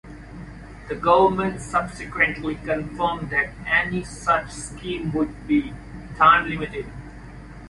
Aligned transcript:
The 0.89 0.95
government 0.95 1.61
subsequently 1.61 2.55
confirmed 2.55 3.29
that 3.29 3.51
any 3.67 4.03
such 4.03 4.49
scheme 4.49 5.13
would 5.13 5.47
be 5.47 5.73
time 6.17 6.49
limited. 6.49 6.87